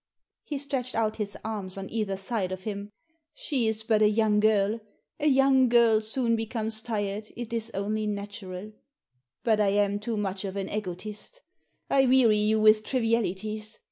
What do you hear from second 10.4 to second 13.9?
of an ^^tist I weary you with trivialities.